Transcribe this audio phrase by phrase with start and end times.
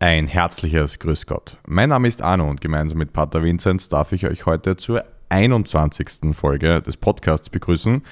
[0.00, 1.56] Ein herzliches Grüß Gott.
[1.66, 6.36] Mein Name ist Arno und gemeinsam mit Pater Vinzenz darf ich euch heute zur 21.
[6.36, 8.04] Folge des Podcasts begrüßen,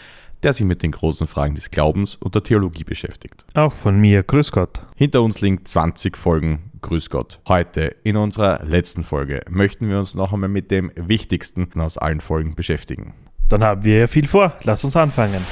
[0.43, 3.45] der sich mit den großen Fragen des Glaubens und der Theologie beschäftigt.
[3.55, 4.81] Auch von mir, Grüß Gott.
[4.97, 7.39] Hinter uns liegen 20 Folgen Grüß Gott.
[7.47, 12.21] Heute, in unserer letzten Folge, möchten wir uns noch einmal mit dem Wichtigsten aus allen
[12.21, 13.15] Folgen beschäftigen.
[13.49, 14.55] Dann haben wir ja viel vor.
[14.65, 15.47] Lass uns anfangen.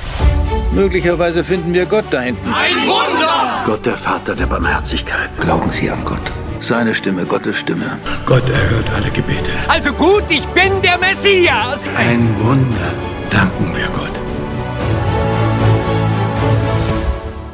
[0.72, 2.52] Möglicherweise finden wir Gott da hinten.
[2.52, 3.43] Ein Wunder!
[3.64, 5.30] Gott, der Vater der Barmherzigkeit.
[5.40, 6.30] Glauben Sie an Gott?
[6.60, 7.98] Seine Stimme, Gottes Stimme.
[8.26, 9.50] Gott erhört alle Gebete.
[9.68, 11.88] Also gut, ich bin der Messias!
[11.96, 12.92] Ein Wunder.
[13.30, 14.12] Danken wir Gott.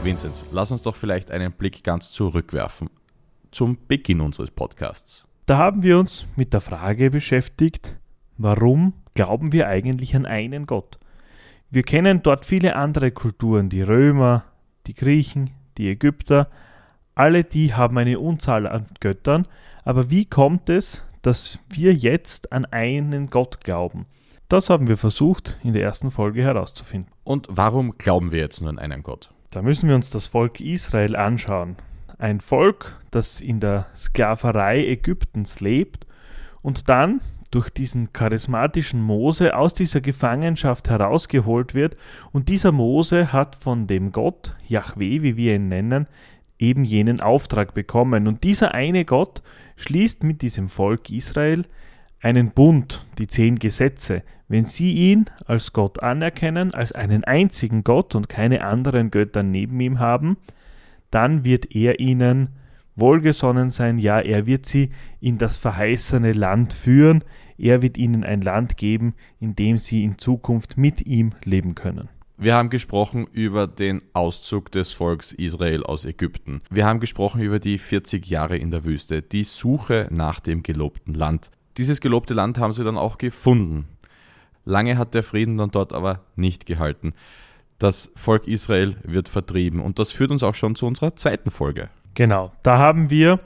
[0.02, 2.91] Vinzenz, lass uns doch vielleicht einen Blick ganz zurückwerfen.
[3.52, 5.28] Zum Beginn unseres Podcasts.
[5.47, 7.95] Da haben wir uns mit der Frage beschäftigt,
[8.36, 10.98] warum glauben wir eigentlich an einen Gott?
[11.70, 14.42] Wir kennen dort viele andere Kulturen, die Römer,
[14.88, 15.50] die Griechen,
[15.80, 16.48] die Ägypter,
[17.15, 19.48] alle die haben eine Unzahl an Göttern,
[19.84, 24.06] aber wie kommt es, dass wir jetzt an einen Gott glauben?
[24.48, 27.12] Das haben wir versucht in der ersten Folge herauszufinden.
[27.25, 29.33] Und warum glauben wir jetzt nur an einen Gott?
[29.50, 31.77] Da müssen wir uns das Volk Israel anschauen.
[32.19, 36.06] Ein Volk, das in der Sklaverei Ägyptens lebt
[36.62, 37.20] und dann
[37.51, 41.97] durch diesen charismatischen Mose aus dieser Gefangenschaft herausgeholt wird.
[42.33, 46.06] Und dieser Mose hat von dem Gott, Yahweh, wie wir ihn nennen,
[46.59, 48.28] eben jenen Auftrag bekommen.
[48.28, 49.43] Und dieser eine Gott
[49.77, 51.65] schließt mit diesem Volk Israel
[52.21, 54.23] einen Bund, die zehn Gesetze.
[54.47, 59.81] Wenn sie ihn als Gott anerkennen, als einen einzigen Gott und keine anderen Götter neben
[59.81, 60.37] ihm haben,
[61.11, 62.51] dann wird er ihnen
[63.01, 67.25] wohlgesonnen sein, ja, er wird sie in das verheißene Land führen,
[67.59, 72.09] er wird ihnen ein Land geben, in dem sie in Zukunft mit ihm leben können.
[72.43, 76.62] Wir haben gesprochen über den Auszug des Volks Israel aus Ägypten.
[76.71, 81.12] Wir haben gesprochen über die 40 Jahre in der Wüste, die Suche nach dem gelobten
[81.12, 81.51] Land.
[81.77, 83.89] Dieses gelobte Land haben sie dann auch gefunden.
[84.65, 87.12] Lange hat der Frieden dann dort aber nicht gehalten.
[87.78, 91.91] Das Volk Israel wird vertrieben und das führt uns auch schon zu unserer zweiten Folge.
[92.15, 93.38] Genau, da haben wir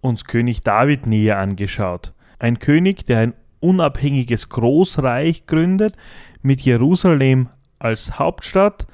[0.00, 2.12] uns König David näher angeschaut.
[2.38, 5.96] Ein König, der ein unabhängiges Großreich gründet
[6.42, 8.86] mit Jerusalem als Hauptstadt.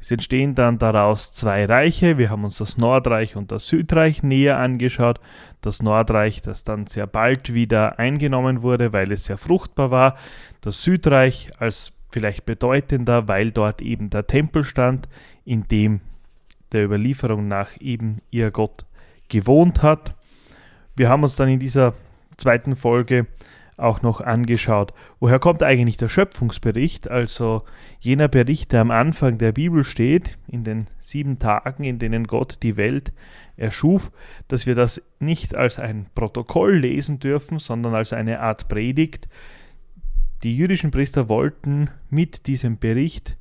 [0.00, 2.16] Es entstehen dann daraus zwei Reiche.
[2.16, 5.20] Wir haben uns das Nordreich und das Südreich näher angeschaut.
[5.60, 10.16] Das Nordreich, das dann sehr bald wieder eingenommen wurde, weil es sehr fruchtbar war.
[10.62, 15.08] Das Südreich als vielleicht bedeutender, weil dort eben der Tempel stand,
[15.44, 16.00] in dem
[16.72, 18.86] der Überlieferung nach eben ihr Gott
[19.28, 20.14] gewohnt hat.
[20.96, 21.94] Wir haben uns dann in dieser
[22.36, 23.26] zweiten Folge
[23.80, 24.92] auch noch angeschaut.
[25.18, 27.62] Woher kommt eigentlich der Schöpfungsbericht, also
[27.98, 32.58] jener Bericht, der am Anfang der Bibel steht, in den sieben Tagen, in denen Gott
[32.62, 33.12] die Welt
[33.56, 34.10] erschuf,
[34.48, 39.28] dass wir das nicht als ein Protokoll lesen dürfen, sondern als eine Art Predigt.
[40.42, 43.36] Die jüdischen Priester wollten mit diesem Bericht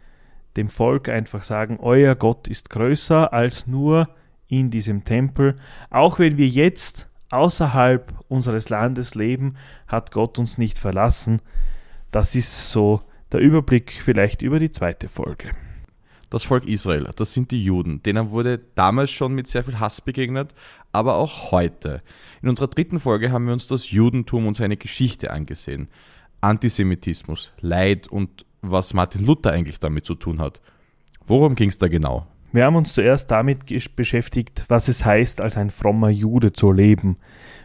[0.57, 4.09] dem Volk einfach sagen, euer Gott ist größer als nur
[4.47, 5.57] in diesem Tempel,
[5.89, 9.55] auch wenn wir jetzt außerhalb unseres Landes leben,
[9.87, 11.41] hat Gott uns nicht verlassen.
[12.11, 13.01] Das ist so
[13.31, 15.51] der Überblick vielleicht über die zweite Folge.
[16.31, 18.03] Das Volk Israel, das sind die Juden.
[18.03, 20.53] Denen wurde damals schon mit sehr viel Hass begegnet,
[20.91, 22.03] aber auch heute.
[22.41, 25.87] In unserer dritten Folge haben wir uns das Judentum und seine Geschichte angesehen.
[26.41, 30.62] Antisemitismus, Leid und was Martin Luther eigentlich damit zu tun hat.
[31.25, 32.25] Worum ging es da genau?
[32.52, 33.66] Wir haben uns zuerst damit
[33.96, 37.18] beschäftigt, was es heißt, als ein frommer Jude zu leben,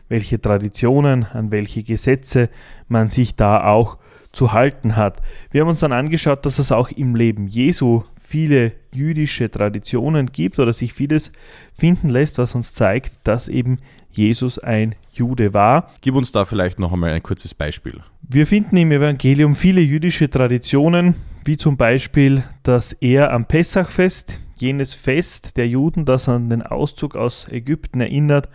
[0.08, 2.50] welche Traditionen, an welche Gesetze
[2.88, 3.96] man sich da auch
[4.32, 5.22] zu halten hat.
[5.50, 10.58] Wir haben uns dann angeschaut, dass es auch im Leben Jesu viele jüdische Traditionen gibt
[10.58, 11.32] oder sich vieles
[11.76, 13.78] finden lässt, was uns zeigt, dass eben
[14.10, 15.90] Jesus ein Jude war.
[16.00, 18.00] Gib uns da vielleicht noch einmal ein kurzes Beispiel.
[18.22, 24.94] Wir finden im Evangelium viele jüdische Traditionen, wie zum Beispiel, dass er am Pessachfest jenes
[24.94, 28.48] Fest der Juden, das an den Auszug aus Ägypten erinnert,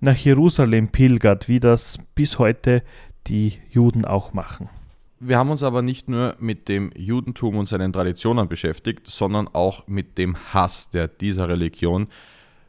[0.00, 2.82] nach Jerusalem pilgert, wie das bis heute
[3.26, 4.68] die Juden auch machen.
[5.18, 9.86] Wir haben uns aber nicht nur mit dem Judentum und seinen Traditionen beschäftigt, sondern auch
[9.86, 12.08] mit dem Hass, der dieser Religion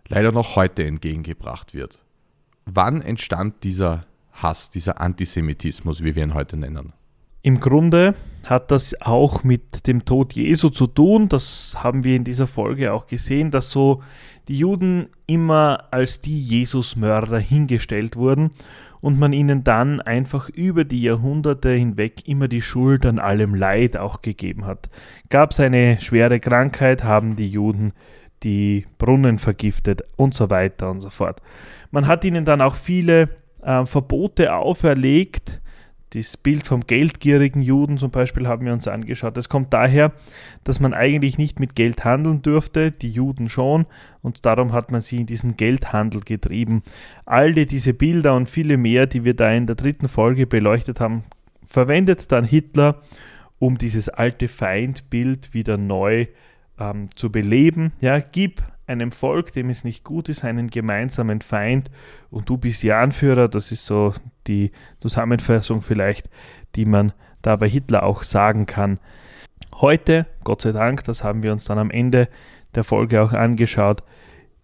[0.07, 1.99] leider noch heute entgegengebracht wird.
[2.65, 6.93] Wann entstand dieser Hass, dieser Antisemitismus, wie wir ihn heute nennen?
[7.41, 11.29] Im Grunde hat das auch mit dem Tod Jesu zu tun.
[11.29, 14.01] Das haben wir in dieser Folge auch gesehen, dass so
[14.47, 18.51] die Juden immer als die Jesusmörder hingestellt wurden
[19.01, 23.97] und man ihnen dann einfach über die Jahrhunderte hinweg immer die Schuld an allem Leid
[23.97, 24.89] auch gegeben hat.
[25.29, 27.93] Gab es eine schwere Krankheit, haben die Juden
[28.43, 31.41] die Brunnen vergiftet und so weiter und so fort.
[31.91, 33.29] Man hat ihnen dann auch viele
[33.63, 35.59] äh, Verbote auferlegt.
[36.11, 39.35] Das Bild vom geldgierigen Juden zum Beispiel haben wir uns angeschaut.
[39.35, 40.13] Das kommt daher,
[40.63, 43.85] dass man eigentlich nicht mit Geld handeln dürfte, die Juden schon,
[44.21, 46.81] und darum hat man sie in diesen Geldhandel getrieben.
[47.25, 51.23] Alle diese Bilder und viele mehr, die wir da in der dritten Folge beleuchtet haben,
[51.65, 53.01] verwendet dann Hitler,
[53.59, 56.27] um dieses alte Feindbild wieder neu
[56.79, 57.91] ähm, zu beleben.
[57.99, 61.91] Ja, gib einem Volk, dem es nicht gut ist, einen gemeinsamen Feind
[62.29, 63.49] und du bist die Anführer.
[63.49, 64.13] Das ist so
[64.47, 66.29] die Zusammenfassung vielleicht,
[66.75, 68.99] die man da bei Hitler auch sagen kann.
[69.75, 72.29] Heute, Gott sei Dank, das haben wir uns dann am Ende
[72.75, 74.03] der Folge auch angeschaut,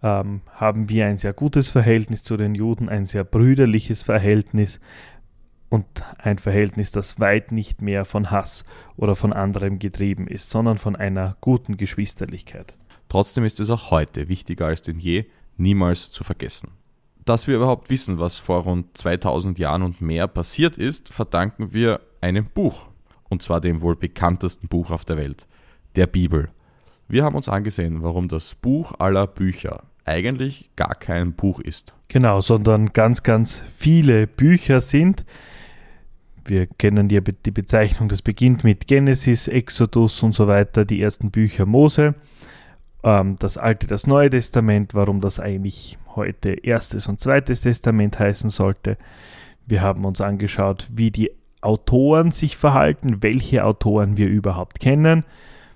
[0.02, 4.80] ähm, haben wir ein sehr gutes Verhältnis zu den Juden, ein sehr brüderliches Verhältnis
[5.70, 5.86] und
[6.18, 8.64] ein Verhältnis, das weit nicht mehr von Hass
[8.96, 12.74] oder von anderem getrieben ist, sondern von einer guten Geschwisterlichkeit.
[13.14, 15.26] Trotzdem ist es auch heute wichtiger als denn je,
[15.56, 16.72] niemals zu vergessen.
[17.24, 22.02] Dass wir überhaupt wissen, was vor rund 2000 Jahren und mehr passiert ist, verdanken wir
[22.22, 22.88] einem Buch.
[23.30, 25.46] Und zwar dem wohl bekanntesten Buch auf der Welt,
[25.96, 26.50] der Bibel.
[27.08, 31.94] Wir haben uns angesehen, warum das Buch aller Bücher eigentlich gar kein Buch ist.
[32.08, 35.24] Genau, sondern ganz, ganz viele Bücher sind.
[36.46, 41.30] Wir kennen die, die Bezeichnung, das beginnt mit Genesis, Exodus und so weiter, die ersten
[41.30, 42.16] Bücher Mose
[43.04, 48.50] ähm, das Alte, das Neue Testament, warum das eigentlich heute erstes und zweites Testament heißen
[48.50, 48.98] sollte.
[49.66, 55.24] Wir haben uns angeschaut, wie die Autoren sich verhalten, welche Autoren wir überhaupt kennen,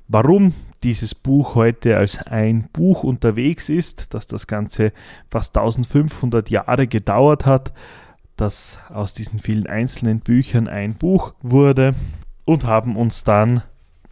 [0.07, 0.53] warum
[0.83, 4.91] dieses Buch heute als ein Buch unterwegs ist, dass das Ganze
[5.29, 7.73] fast 1500 Jahre gedauert hat,
[8.35, 11.95] dass aus diesen vielen einzelnen Büchern ein Buch wurde
[12.45, 13.63] und haben uns dann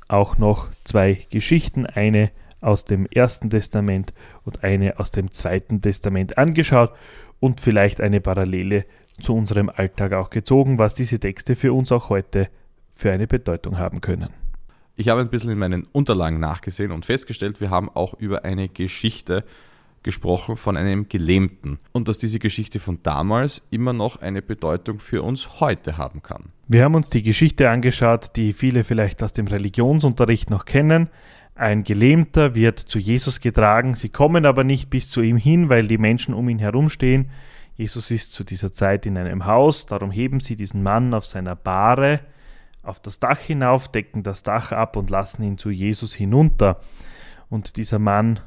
[0.08, 2.32] auch noch zwei Geschichten, eine
[2.66, 4.14] aus dem Ersten Testament
[4.44, 6.92] und eine aus dem Zweiten Testament angeschaut
[7.40, 8.86] und vielleicht eine Parallele
[9.22, 12.50] zu unserem Alltag auch gezogen, was diese Texte für uns auch heute
[12.96, 14.30] für eine Bedeutung haben können.
[14.96, 18.70] Ich habe ein bisschen in meinen Unterlagen nachgesehen und festgestellt, wir haben auch über eine
[18.70, 19.44] Geschichte
[20.04, 25.24] gesprochen von einem Gelähmten und dass diese Geschichte von damals immer noch eine Bedeutung für
[25.24, 26.52] uns heute haben kann.
[26.68, 31.10] Wir haben uns die Geschichte angeschaut, die viele vielleicht aus dem Religionsunterricht noch kennen,
[31.56, 35.88] ein Gelähmter wird zu Jesus getragen, sie kommen aber nicht bis zu ihm hin, weil
[35.88, 37.32] die Menschen um ihn herumstehen.
[37.76, 41.56] Jesus ist zu dieser Zeit in einem Haus, darum heben sie diesen Mann auf seiner
[41.56, 42.20] Bahre
[42.86, 46.80] auf das Dach hinauf, decken das Dach ab und lassen ihn zu Jesus hinunter.
[47.50, 48.40] Und dieser Mann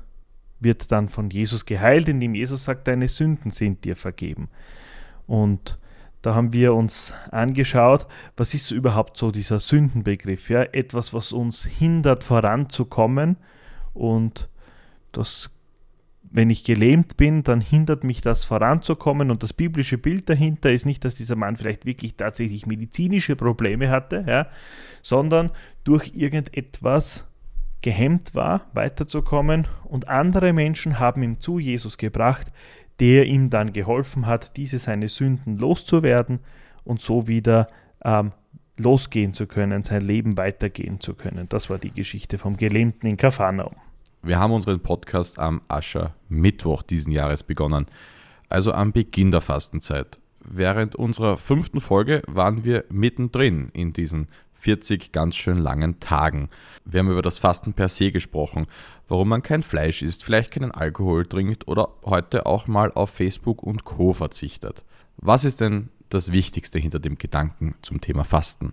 [0.60, 4.48] wird dann von Jesus geheilt, indem Jesus sagt, deine Sünden sind dir vergeben.
[5.26, 5.78] Und
[6.28, 11.64] da haben wir uns angeschaut, was ist überhaupt so dieser Sündenbegriff, ja, etwas, was uns
[11.64, 13.38] hindert voranzukommen.
[13.94, 14.50] Und
[15.10, 15.58] das
[16.30, 19.30] wenn ich gelähmt bin, dann hindert mich das voranzukommen.
[19.30, 23.88] Und das biblische Bild dahinter ist nicht, dass dieser Mann vielleicht wirklich tatsächlich medizinische Probleme
[23.88, 24.48] hatte, ja,
[25.00, 25.50] sondern
[25.84, 27.26] durch irgendetwas
[27.80, 29.66] gehemmt war, weiterzukommen.
[29.84, 32.52] Und andere Menschen haben ihm zu Jesus gebracht,
[33.00, 36.40] der ihm dann geholfen hat, diese seine Sünden loszuwerden
[36.84, 37.68] und so wieder
[38.04, 38.32] ähm,
[38.76, 41.48] losgehen zu können, sein Leben weitergehen zu können.
[41.48, 43.74] Das war die Geschichte vom Gelähmten in Kapharnaum.
[44.22, 47.86] Wir haben unseren Podcast am Ascher Mittwoch diesen Jahres begonnen,
[48.48, 50.18] also am Beginn der Fastenzeit.
[50.50, 56.48] Während unserer fünften Folge waren wir mittendrin in diesen 40 ganz schön langen Tagen.
[56.86, 58.66] Wir haben über das Fasten per se gesprochen,
[59.08, 63.62] warum man kein Fleisch isst, vielleicht keinen Alkohol trinkt oder heute auch mal auf Facebook
[63.62, 64.84] und Co verzichtet.
[65.18, 68.72] Was ist denn das Wichtigste hinter dem Gedanken zum Thema Fasten?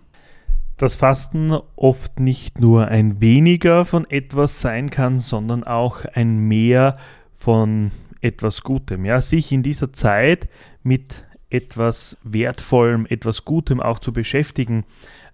[0.78, 6.96] Dass Fasten oft nicht nur ein weniger von etwas sein kann, sondern auch ein mehr
[7.36, 7.90] von
[8.22, 9.04] etwas Gutem.
[9.04, 10.48] Ja, sich in dieser Zeit
[10.82, 14.84] mit etwas Wertvollem, etwas Gutem auch zu beschäftigen,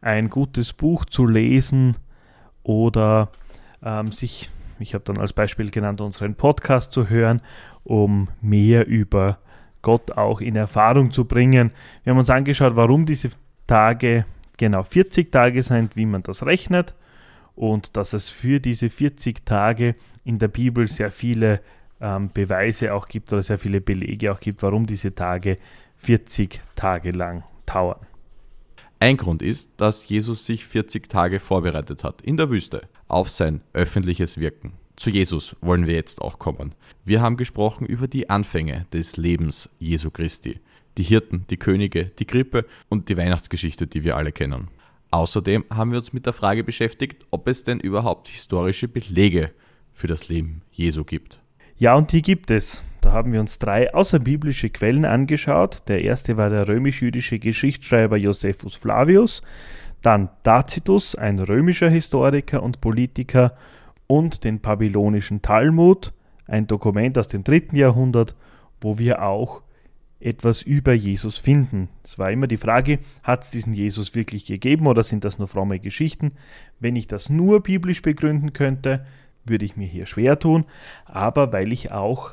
[0.01, 1.97] ein gutes Buch zu lesen
[2.63, 3.31] oder
[3.83, 7.41] ähm, sich, ich habe dann als Beispiel genannt, unseren Podcast zu hören,
[7.85, 9.39] um mehr über
[9.81, 11.73] Gott auch in Erfahrung zu bringen.
[12.05, 13.31] Wir haben uns angeschaut, warum diese
[13.67, 14.27] Tage
[14.59, 16.95] genau 40 Tage sind, wie man das rechnet
[17.55, 21.61] und dass es für diese 40 Tage in der Bibel sehr viele
[22.01, 25.59] ähm, Beweise auch gibt oder sehr viele Belege auch gibt, warum diese Tage
[26.03, 28.01] 40 Tage lang dauern.
[28.99, 33.61] Ein Grund ist, dass Jesus sich 40 Tage vorbereitet hat in der Wüste auf sein
[33.73, 34.73] öffentliches Wirken.
[34.97, 36.75] Zu Jesus wollen wir jetzt auch kommen.
[37.05, 40.59] Wir haben gesprochen über die Anfänge des Lebens Jesu Christi,
[40.99, 44.69] die Hirten, die Könige, die Krippe und die Weihnachtsgeschichte, die wir alle kennen.
[45.13, 49.53] Außerdem haben wir uns mit der Frage beschäftigt, ob es denn überhaupt historische Belege
[49.93, 51.39] für das Leben Jesu gibt.
[51.77, 52.83] Ja, und die gibt es.
[53.13, 55.87] Haben wir uns drei außerbiblische Quellen angeschaut.
[55.89, 59.43] Der erste war der römisch-jüdische Geschichtsschreiber Josephus Flavius,
[60.01, 63.55] dann Tacitus, ein römischer Historiker und Politiker,
[64.07, 66.15] und den babylonischen Talmud,
[66.47, 68.35] ein Dokument aus dem dritten Jahrhundert,
[68.81, 69.61] wo wir auch
[70.19, 71.91] etwas über Jesus finden.
[72.05, 75.49] Es war immer die Frage, hat es diesen Jesus wirklich gegeben oder sind das nur
[75.49, 76.33] fromme Geschichten?
[76.81, 79.05] Wenn ich das nur biblisch begründen könnte,
[79.45, 80.65] würde ich mir hier schwer tun,
[81.05, 82.31] aber weil ich auch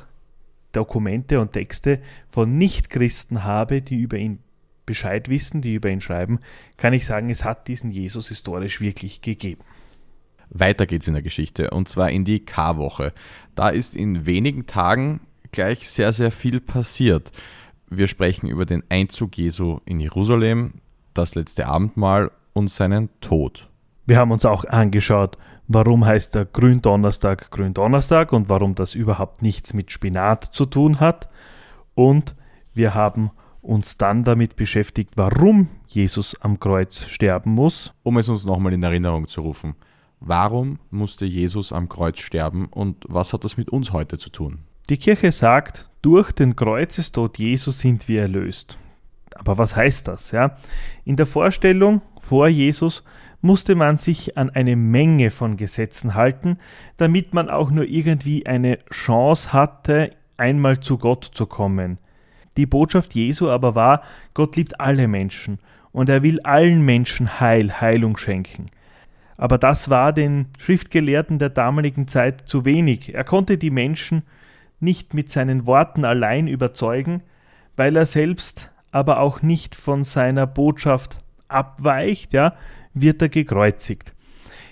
[0.72, 4.38] Dokumente und Texte von Nichtchristen habe, die über ihn
[4.86, 6.40] Bescheid wissen, die über ihn schreiben,
[6.76, 9.62] kann ich sagen, es hat diesen Jesus historisch wirklich gegeben.
[10.48, 13.12] Weiter geht's in der Geschichte und zwar in die Karwoche.
[13.54, 15.20] Da ist in wenigen Tagen
[15.52, 17.30] gleich sehr, sehr viel passiert.
[17.88, 20.74] Wir sprechen über den Einzug Jesu in Jerusalem,
[21.14, 23.68] das letzte Abendmahl und seinen Tod.
[24.06, 25.38] Wir haben uns auch angeschaut,
[25.72, 31.28] warum heißt der Gründonnerstag Gründonnerstag und warum das überhaupt nichts mit Spinat zu tun hat.
[31.94, 32.34] Und
[32.74, 33.30] wir haben
[33.62, 37.92] uns dann damit beschäftigt, warum Jesus am Kreuz sterben muss.
[38.02, 39.76] Um es uns nochmal in Erinnerung zu rufen.
[40.18, 44.58] Warum musste Jesus am Kreuz sterben und was hat das mit uns heute zu tun?
[44.88, 48.76] Die Kirche sagt, durch den Kreuzestod Jesu sind wir erlöst.
[49.36, 50.32] Aber was heißt das?
[50.32, 50.56] Ja?
[51.04, 53.04] In der Vorstellung vor Jesus
[53.40, 56.58] musste man sich an eine Menge von Gesetzen halten,
[56.96, 61.98] damit man auch nur irgendwie eine Chance hatte, einmal zu Gott zu kommen.
[62.56, 64.02] Die Botschaft Jesu aber war,
[64.34, 65.58] Gott liebt alle Menschen
[65.92, 68.66] und er will allen Menschen Heil, Heilung schenken.
[69.36, 73.14] Aber das war den Schriftgelehrten der damaligen Zeit zu wenig.
[73.14, 74.22] Er konnte die Menschen
[74.80, 77.22] nicht mit seinen Worten allein überzeugen,
[77.76, 82.54] weil er selbst aber auch nicht von seiner Botschaft abweicht, ja,
[82.94, 84.14] wird er gekreuzigt.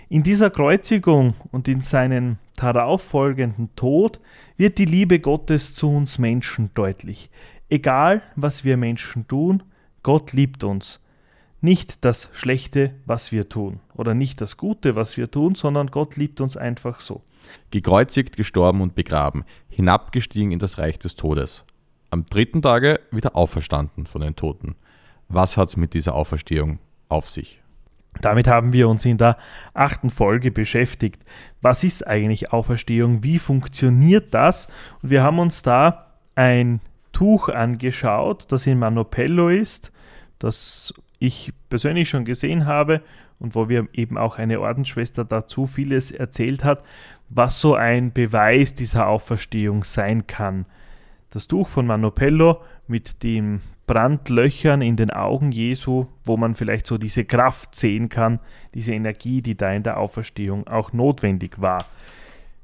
[0.08, 4.20] In dieser Kreuzigung und in seinen darauffolgenden Tod
[4.56, 7.30] wird die Liebe Gottes zu uns Menschen deutlich.
[7.68, 9.62] Egal, was wir Menschen tun,
[10.02, 11.00] Gott liebt uns
[11.60, 16.16] nicht das Schlechte, was wir tun, oder nicht das Gute, was wir tun, sondern Gott
[16.16, 17.22] liebt uns einfach so.
[17.70, 21.64] Gekreuzigt, gestorben und begraben, hinabgestiegen in das Reich des Todes.
[22.10, 24.76] Am dritten Tage wieder auferstanden von den Toten.
[25.28, 27.60] Was hat es mit dieser Auferstehung auf sich?
[28.20, 29.36] Damit haben wir uns in der
[29.74, 31.24] achten Folge beschäftigt.
[31.60, 33.22] Was ist eigentlich Auferstehung?
[33.22, 34.66] Wie funktioniert das?
[35.02, 36.80] Und wir haben uns da ein
[37.12, 39.92] Tuch angeschaut, das in Manopello ist,
[40.38, 43.02] das ich persönlich schon gesehen habe
[43.38, 46.84] und wo wir eben auch eine Ordensschwester dazu vieles erzählt hat,
[47.28, 50.66] was so ein Beweis dieser Auferstehung sein kann.
[51.30, 56.98] Das Tuch von Manopello mit den Brandlöchern in den Augen Jesu, wo man vielleicht so
[56.98, 58.38] diese Kraft sehen kann,
[58.74, 61.84] diese Energie, die da in der Auferstehung auch notwendig war.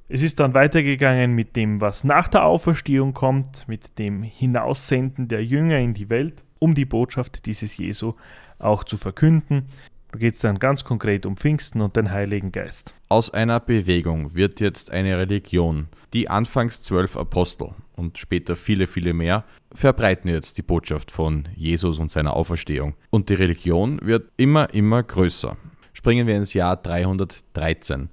[0.08, 5.44] Es ist dann weitergegangen mit dem, was nach der Auferstehung kommt, mit dem Hinaussenden der
[5.44, 8.12] Jünger in die Welt, um die Botschaft dieses Jesu
[8.58, 9.66] auch zu verkünden.
[10.14, 12.94] Da geht es dann ganz konkret um Pfingsten und den Heiligen Geist.
[13.08, 15.88] Aus einer Bewegung wird jetzt eine Religion.
[16.12, 19.42] Die anfangs zwölf Apostel und später viele, viele mehr
[19.72, 22.94] verbreiten jetzt die Botschaft von Jesus und seiner Auferstehung.
[23.10, 25.56] Und die Religion wird immer, immer größer.
[25.92, 28.08] Springen wir ins Jahr 313.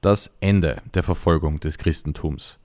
[0.00, 2.58] Das Ende der Verfolgung des Christentums.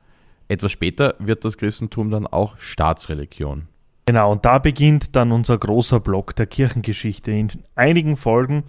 [0.48, 3.68] Etwas später wird das Christentum dann auch Staatsreligion.
[4.08, 7.32] Genau, und da beginnt dann unser großer Block der Kirchengeschichte.
[7.32, 8.64] In einigen Folgen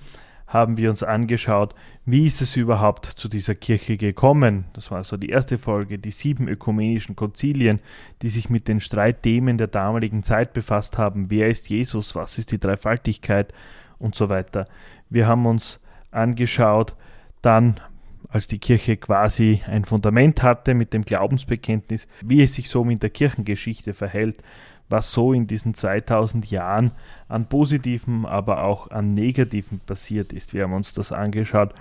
[0.47, 1.75] haben wir uns angeschaut,
[2.07, 4.65] wie ist es überhaupt zu dieser Kirche gekommen.
[4.73, 7.81] Das war so die erste Folge, die sieben ökumenischen Konzilien,
[8.23, 11.31] die sich mit den Streitthemen der damaligen Zeit befasst haben.
[11.31, 12.15] Wer ist Jesus?
[12.15, 13.53] Was ist die Dreifaltigkeit?
[13.99, 14.67] Und so weiter.
[15.11, 16.95] Wir haben uns angeschaut,
[17.43, 17.81] dann
[18.29, 23.03] als die Kirche quasi ein Fundament hatte mit dem Glaubensbekenntnis, wie es sich so mit
[23.03, 24.43] der Kirchengeschichte verhält
[24.89, 26.93] was so in diesen 2000 Jahren
[27.29, 30.55] an positiven, aber auch an negativen passiert ist.
[30.55, 31.75] Wir haben uns das angeschaut,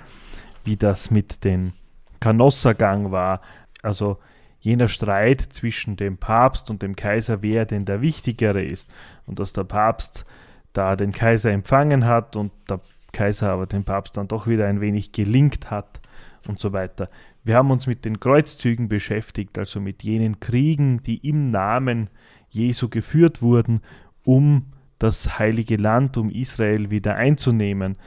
[0.64, 1.74] wie das mit dem
[2.20, 3.42] Kanossergang war,
[3.84, 4.18] also
[4.60, 8.92] jener Streit zwischen dem Papst und dem Kaiser, wer denn der Wichtigere ist
[9.28, 10.26] und dass der Papst
[10.74, 12.82] da den Kaiser empfangen hat und der
[13.12, 16.02] Kaiser aber den Papst dann doch wieder ein wenig gelingt hat
[16.48, 17.08] und so weiter.
[17.44, 22.10] Wir haben uns mit den Kreuzzügen beschäftigt, also mit jenen Kriegen, die im Namen
[22.56, 23.82] Jesu geführt wurden,
[24.24, 27.98] um das heilige Land, um Israel wieder einzunehmen.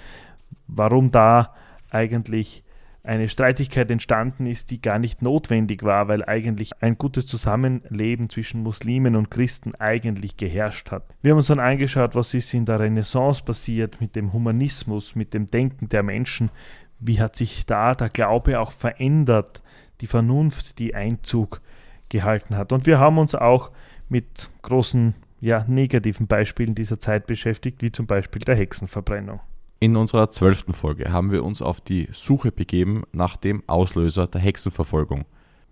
[0.67, 1.55] Warum da
[1.91, 2.65] eigentlich
[3.05, 8.63] eine Streitigkeit entstanden ist, die gar nicht notwendig war, weil eigentlich ein gutes Zusammenleben zwischen
[8.63, 11.05] Muslimen und Christen eigentlich geherrscht hat.
[11.23, 15.33] Wir haben uns dann angeschaut, was ist in der Renaissance passiert mit dem Humanismus, mit
[15.33, 16.51] dem Denken der Menschen,
[17.01, 19.63] wie hat sich da der Glaube auch verändert,
[20.03, 21.63] die Vernunft, die Einzug
[22.11, 22.73] gehalten hat.
[22.73, 23.71] Und wir haben uns auch
[24.09, 29.41] mit großen ja, negativen Beispielen dieser Zeit beschäftigt, wie zum Beispiel der Hexenverbrennung.
[29.81, 34.41] In unserer zwölften Folge haben wir uns auf die Suche begeben nach dem Auslöser der
[34.41, 35.25] Hexenverfolgung.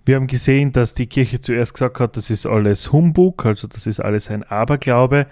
[0.05, 3.89] Wir haben gesehen, dass die Kirche zuerst gesagt hat, das ist alles Humbug, also das
[3.89, 5.27] ist alles ein Aberglaube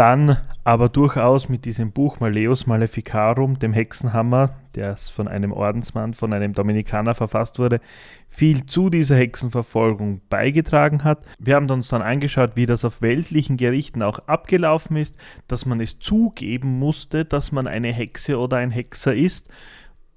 [0.00, 6.32] dann aber durchaus mit diesem Buch Maleus Maleficarum, dem Hexenhammer, der von einem Ordensmann, von
[6.32, 7.82] einem Dominikaner verfasst wurde,
[8.26, 11.26] viel zu dieser Hexenverfolgung beigetragen hat.
[11.38, 15.82] Wir haben uns dann angeschaut, wie das auf weltlichen Gerichten auch abgelaufen ist, dass man
[15.82, 19.52] es zugeben musste, dass man eine Hexe oder ein Hexer ist,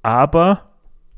[0.02, 0.70] aber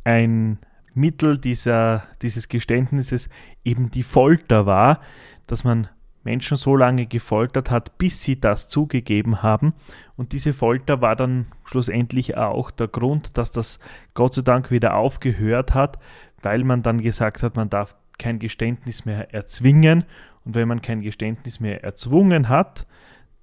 [0.05, 0.57] ein
[0.95, 3.29] Mittel dieser, dieses Geständnisses
[3.63, 5.01] eben die Folter war,
[5.45, 5.87] dass man
[6.25, 9.73] Menschen so lange gefoltert hat, bis sie das zugegeben haben.
[10.17, 13.79] Und diese Folter war dann schlussendlich auch der Grund, dass das
[14.15, 15.99] Gott sei Dank wieder aufgehört hat,
[16.41, 20.03] weil man dann gesagt hat, man darf kein Geständnis mehr erzwingen.
[20.43, 22.87] Und wenn man kein Geständnis mehr erzwungen hat,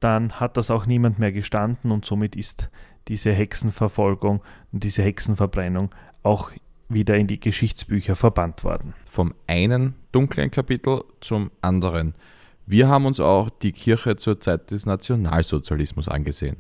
[0.01, 2.71] dann hat das auch niemand mehr gestanden und somit ist
[3.09, 5.91] diese Hexenverfolgung und diese Hexenverbrennung
[6.23, 6.51] auch
[6.89, 8.95] wieder in die Geschichtsbücher verbannt worden.
[9.05, 12.15] Vom einen dunklen Kapitel zum anderen.
[12.67, 16.59] Wir haben uns auch die Kirche zur Zeit des Nationalsozialismus angesehen.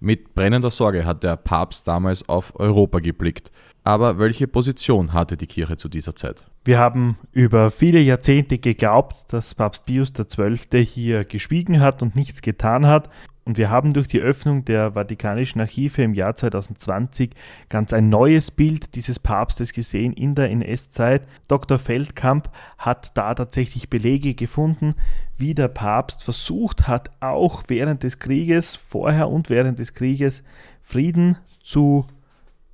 [0.00, 3.52] Mit brennender Sorge hat der Papst damals auf Europa geblickt.
[3.84, 6.44] Aber welche Position hatte die Kirche zu dieser Zeit?
[6.64, 10.84] Wir haben über viele Jahrzehnte geglaubt, dass Papst Pius XII.
[10.84, 13.10] hier geschwiegen hat und nichts getan hat.
[13.44, 17.30] Und wir haben durch die Öffnung der Vatikanischen Archive im Jahr 2020
[17.68, 21.26] ganz ein neues Bild dieses Papstes gesehen in der NS-Zeit.
[21.48, 21.78] Dr.
[21.78, 24.94] Feldkamp hat da tatsächlich Belege gefunden,
[25.42, 30.44] wie der Papst versucht hat, auch während des Krieges, vorher und während des Krieges,
[30.82, 32.06] Frieden zu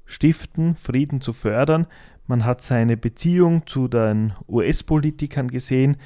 [0.05, 1.87] stiften, Frieden zu fördern.
[2.27, 5.97] Man hat seine Beziehung zu den US-Politikern gesehen,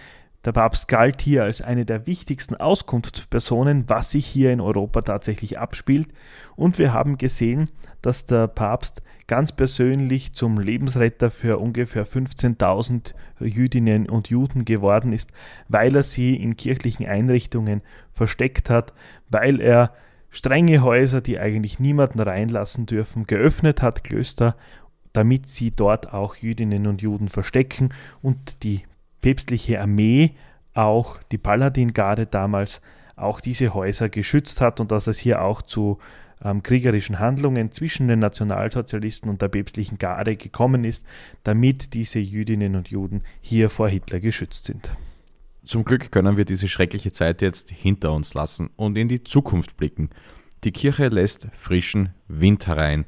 [0.44, 5.58] der Papst galt hier als eine der wichtigsten Auskunftspersonen, was sich hier in Europa tatsächlich
[5.58, 6.08] abspielt.
[6.56, 14.08] Und wir haben gesehen, dass der Papst ganz persönlich zum Lebensretter für ungefähr 15.000 Jüdinnen
[14.08, 15.30] und Juden geworden ist,
[15.68, 18.92] weil er sie in kirchlichen Einrichtungen versteckt hat,
[19.30, 19.92] weil er
[20.28, 24.56] strenge Häuser, die eigentlich niemanden reinlassen dürfen, geöffnet hat, Klöster,
[25.12, 27.90] damit sie dort auch Jüdinnen und Juden verstecken
[28.22, 28.82] und die
[29.22, 30.34] päpstliche Armee,
[30.74, 32.82] auch die Paladingarde damals,
[33.16, 35.98] auch diese Häuser geschützt hat und dass es hier auch zu
[36.44, 41.06] ähm, kriegerischen Handlungen zwischen den Nationalsozialisten und der päpstlichen Garde gekommen ist,
[41.44, 44.92] damit diese Jüdinnen und Juden hier vor Hitler geschützt sind.
[45.64, 49.76] Zum Glück können wir diese schreckliche Zeit jetzt hinter uns lassen und in die Zukunft
[49.76, 50.10] blicken.
[50.64, 53.04] Die Kirche lässt frischen Wind herein.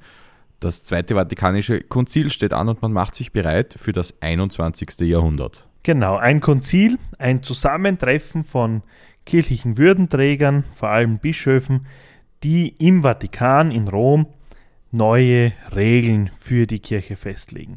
[0.61, 5.00] Das Zweite Vatikanische Konzil steht an und man macht sich bereit für das 21.
[5.00, 5.66] Jahrhundert.
[5.85, 8.83] Genau, ein Konzil, ein Zusammentreffen von
[9.27, 11.87] kirchlichen Würdenträgern, vor allem Bischöfen,
[12.42, 14.27] die im Vatikan in Rom
[14.92, 17.75] neue Regeln für die Kirche festlegen.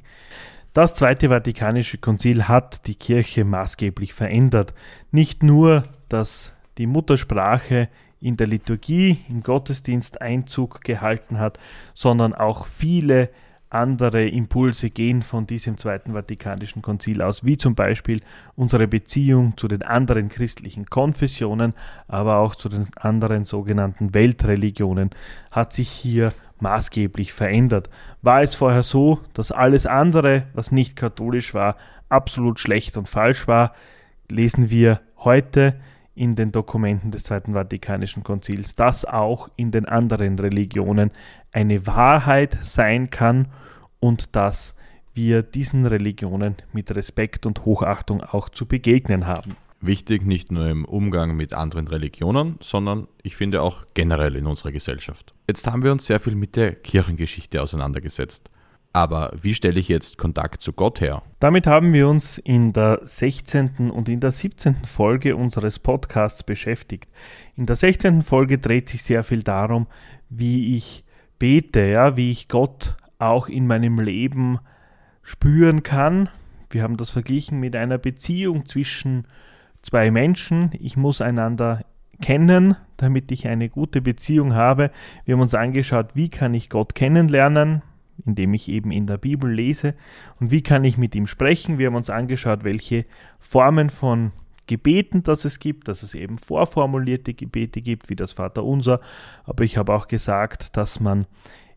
[0.72, 4.74] Das Zweite Vatikanische Konzil hat die Kirche maßgeblich verändert.
[5.12, 7.90] Nicht nur, dass die Muttersprache
[8.22, 11.60] in der Liturgie, im Gottesdienst Einzug gehalten hat,
[11.94, 13.32] sondern auch viele
[13.70, 18.22] andere Impulse gehen von diesem Zweiten Vatikanischen Konzil aus, wie zum Beispiel
[18.56, 21.74] unsere Beziehung zu den anderen christlichen Konfessionen,
[22.08, 25.10] aber auch zu den anderen sogenannten Weltreligionen,
[25.52, 27.90] hat sich hier maßgeblich verändert.
[28.22, 31.76] War es vorher so, dass alles andere, was nicht katholisch war,
[32.10, 33.74] absolut schlecht und falsch war,
[34.30, 35.80] lesen wir heute
[36.18, 41.12] in den Dokumenten des Zweiten Vatikanischen Konzils, dass auch in den anderen Religionen
[41.52, 43.48] eine Wahrheit sein kann
[44.00, 44.76] und dass
[45.14, 49.56] wir diesen Religionen mit Respekt und Hochachtung auch zu begegnen haben.
[49.80, 54.72] Wichtig nicht nur im Umgang mit anderen Religionen, sondern ich finde auch generell in unserer
[54.72, 55.36] Gesellschaft.
[55.48, 58.50] Jetzt haben wir uns sehr viel mit der Kirchengeschichte auseinandergesetzt.
[58.98, 61.22] Aber wie stelle ich jetzt Kontakt zu Gott her?
[61.40, 63.92] Damit haben wir uns in der 16.
[63.92, 64.86] und in der 17.
[64.86, 67.08] Folge unseres Podcasts beschäftigt.
[67.56, 68.24] In der 16.
[68.24, 69.86] Folge dreht sich sehr viel darum,
[70.30, 71.04] wie ich
[71.38, 74.58] bete, ja, wie ich Gott auch in meinem Leben
[75.22, 76.30] spüren kann.
[76.72, 79.28] Wir haben das verglichen mit einer Beziehung zwischen
[79.84, 80.72] zwei Menschen.
[80.80, 81.86] Ich muss einander
[82.20, 84.90] kennen, damit ich eine gute Beziehung habe.
[85.24, 87.84] Wir haben uns angeschaut, wie kann ich Gott kennenlernen,
[88.26, 89.94] indem ich eben in der Bibel lese
[90.40, 91.78] und wie kann ich mit ihm sprechen.
[91.78, 93.06] Wir haben uns angeschaut, welche
[93.40, 94.32] Formen von
[94.68, 99.00] Gebeten dass es gibt, dass es eben vorformulierte Gebete gibt, wie das Vaterunser.
[99.46, 101.26] Aber ich habe auch gesagt, dass man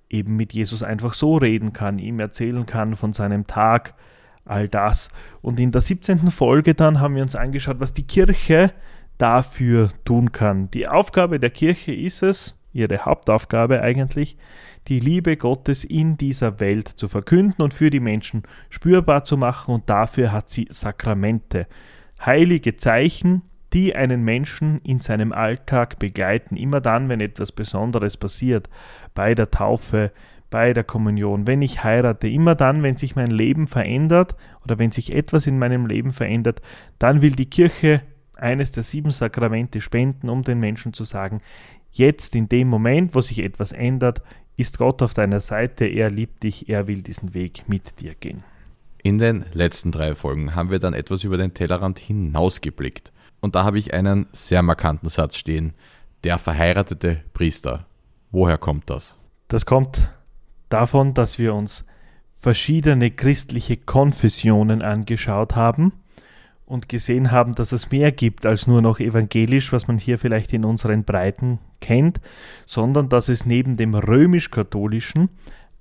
[0.08, 3.94] eben mit Jesus einfach so reden kann, ihm erzählen kann von seinem Tag,
[4.44, 5.08] all das.
[5.40, 6.30] Und in der 17.
[6.30, 8.72] Folge dann haben wir uns angeschaut, was die Kirche
[9.18, 10.70] dafür tun kann.
[10.72, 14.36] Die Aufgabe der Kirche ist es, ihre Hauptaufgabe eigentlich,
[14.90, 19.72] die Liebe Gottes in dieser Welt zu verkünden und für die Menschen spürbar zu machen.
[19.72, 21.66] Und dafür hat sie Sakramente,
[22.26, 28.68] heilige Zeichen, die einen Menschen in seinem Alltag begleiten, immer dann, wenn etwas Besonderes passiert,
[29.14, 30.10] bei der Taufe,
[30.50, 34.90] bei der Kommunion, wenn ich heirate, immer dann, wenn sich mein Leben verändert oder wenn
[34.90, 36.60] sich etwas in meinem Leben verändert,
[36.98, 38.02] dann will die Kirche
[38.36, 41.40] eines der sieben Sakramente spenden, um den Menschen zu sagen,
[41.92, 44.22] jetzt in dem Moment, wo sich etwas ändert,
[44.60, 48.44] ist Gott auf deiner Seite, er liebt dich, er will diesen Weg mit dir gehen.
[49.02, 53.12] In den letzten drei Folgen haben wir dann etwas über den Tellerrand hinausgeblickt.
[53.40, 55.72] Und da habe ich einen sehr markanten Satz stehen.
[56.22, 57.86] Der verheiratete Priester.
[58.30, 59.16] Woher kommt das?
[59.48, 60.10] Das kommt
[60.68, 61.84] davon, dass wir uns
[62.34, 65.92] verschiedene christliche Konfessionen angeschaut haben
[66.70, 70.52] und gesehen haben, dass es mehr gibt als nur noch evangelisch, was man hier vielleicht
[70.52, 72.20] in unseren Breiten kennt,
[72.64, 75.30] sondern dass es neben dem römisch-katholischen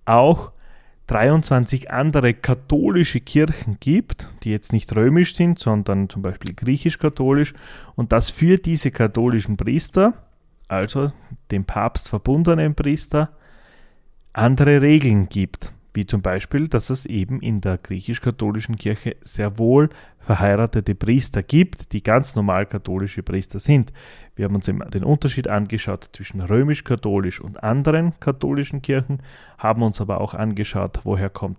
[0.06, 0.52] auch
[1.06, 7.54] 23 andere katholische Kirchen gibt, die jetzt nicht römisch sind, sondern zum Beispiel griechisch-katholisch,
[7.96, 10.14] und dass für diese katholischen Priester,
[10.68, 11.12] also
[11.52, 13.30] dem Papst verbundenen Priester,
[14.34, 19.90] andere Regeln gibt wie zum Beispiel, dass es eben in der griechisch-katholischen Kirche sehr wohl
[20.20, 23.92] verheiratete Priester gibt, die ganz normal katholische Priester sind.
[24.34, 29.22] Wir haben uns den Unterschied angeschaut zwischen römisch-katholisch und anderen katholischen Kirchen,
[29.58, 31.58] haben uns aber auch angeschaut, woher kommt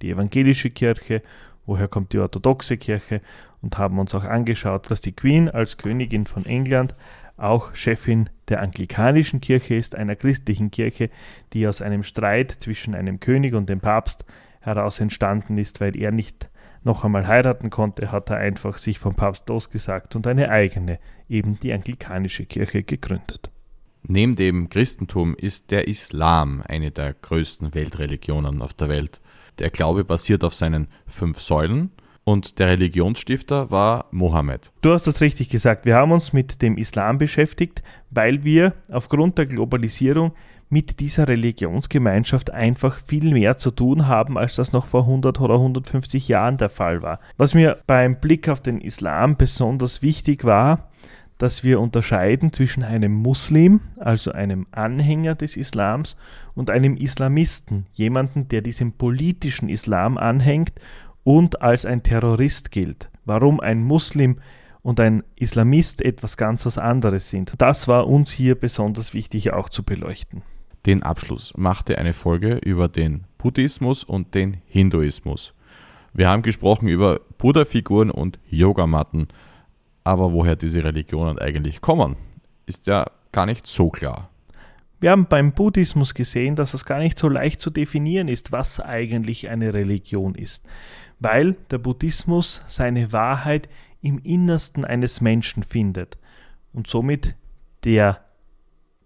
[0.00, 1.20] die evangelische Kirche,
[1.66, 3.20] woher kommt die orthodoxe Kirche
[3.60, 6.94] und haben uns auch angeschaut, dass die Queen als Königin von England
[7.36, 11.10] auch Chefin der anglikanischen Kirche ist, einer christlichen Kirche,
[11.52, 14.24] die aus einem Streit zwischen einem König und dem Papst
[14.60, 16.50] heraus entstanden ist, weil er nicht
[16.84, 21.58] noch einmal heiraten konnte, hat er einfach sich vom Papst losgesagt und eine eigene, eben
[21.60, 23.50] die anglikanische Kirche gegründet.
[24.04, 29.20] Neben dem Christentum ist der Islam eine der größten Weltreligionen auf der Welt.
[29.58, 31.92] Der Glaube basiert auf seinen fünf Säulen
[32.24, 34.72] und der Religionsstifter war Mohammed.
[34.80, 35.84] Du hast das richtig gesagt.
[35.84, 40.32] Wir haben uns mit dem Islam beschäftigt, weil wir aufgrund der Globalisierung
[40.68, 45.54] mit dieser Religionsgemeinschaft einfach viel mehr zu tun haben, als das noch vor 100 oder
[45.54, 47.20] 150 Jahren der Fall war.
[47.36, 50.88] Was mir beim Blick auf den Islam besonders wichtig war,
[51.36, 56.16] dass wir unterscheiden zwischen einem Muslim, also einem Anhänger des Islams,
[56.54, 60.72] und einem Islamisten, jemanden, der diesem politischen Islam anhängt
[61.24, 63.10] und als ein Terrorist gilt.
[63.24, 64.38] Warum ein Muslim
[64.82, 67.54] und ein Islamist etwas ganz was anderes sind.
[67.58, 70.42] Das war uns hier besonders wichtig auch zu beleuchten.
[70.86, 75.54] Den Abschluss machte eine Folge über den Buddhismus und den Hinduismus.
[76.12, 79.28] Wir haben gesprochen über Buddha-Figuren und Yogamatten.
[80.04, 82.16] Aber woher diese Religionen eigentlich kommen,
[82.66, 84.28] ist ja gar nicht so klar.
[84.98, 88.80] Wir haben beim Buddhismus gesehen, dass es gar nicht so leicht zu definieren ist, was
[88.80, 90.64] eigentlich eine Religion ist
[91.22, 93.68] weil der Buddhismus seine Wahrheit
[94.00, 96.18] im Innersten eines Menschen findet
[96.72, 97.36] und somit
[97.84, 98.24] der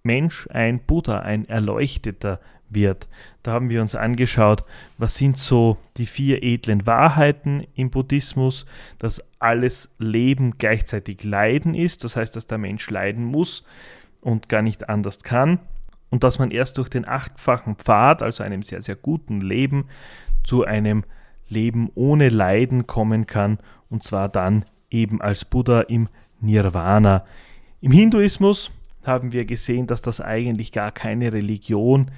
[0.02, 3.08] Mensch ein Buddha, ein Erleuchteter wird.
[3.42, 4.64] Da haben wir uns angeschaut,
[4.98, 8.66] was sind so die vier edlen Wahrheiten im Buddhismus,
[8.98, 13.64] dass alles Leben gleichzeitig Leiden ist, das heißt, dass der Mensch leiden muss
[14.20, 15.60] und gar nicht anders kann
[16.10, 19.86] und dass man erst durch den achtfachen Pfad, also einem sehr, sehr guten Leben,
[20.44, 21.04] zu einem
[21.48, 26.08] Leben ohne Leiden kommen kann, und zwar dann eben als Buddha im
[26.40, 27.24] Nirvana.
[27.80, 28.70] Im Hinduismus
[29.04, 32.10] haben wir gesehen, dass das eigentlich gar keine Religion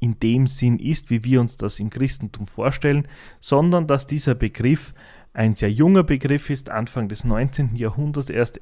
[0.00, 3.08] in dem Sinn ist, wie wir uns das im Christentum vorstellen,
[3.40, 4.94] sondern dass dieser Begriff
[5.32, 7.74] ein sehr junger Begriff ist, Anfang des 19.
[7.74, 8.60] Jahrhunderts erst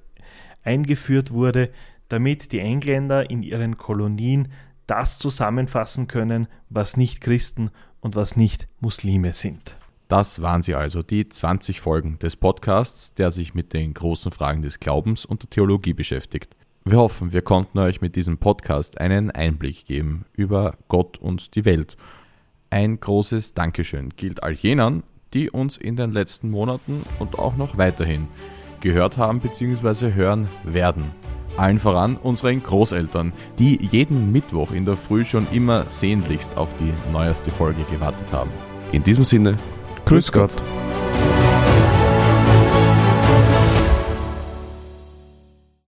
[0.63, 1.71] eingeführt wurde,
[2.09, 4.49] damit die Engländer in ihren Kolonien
[4.87, 9.77] das zusammenfassen können, was nicht Christen und was nicht Muslime sind.
[10.09, 14.63] Das waren sie also, die 20 Folgen des Podcasts, der sich mit den großen Fragen
[14.63, 16.55] des Glaubens und der Theologie beschäftigt.
[16.85, 21.65] Wir hoffen, wir konnten euch mit diesem Podcast einen Einblick geben über Gott und die
[21.65, 21.97] Welt.
[22.71, 25.03] Ein großes Dankeschön gilt all jenen,
[25.35, 28.29] die uns in den letzten Monaten und auch noch weiterhin
[28.81, 30.13] gehört haben bzw.
[30.13, 31.11] hören werden.
[31.57, 36.93] Allen voran unseren Großeltern, die jeden Mittwoch in der Früh schon immer sehnlichst auf die
[37.13, 38.51] neueste Folge gewartet haben.
[38.93, 39.57] In diesem Sinne,
[40.07, 40.55] Grüß, Gott.
[40.55, 41.46] Gott.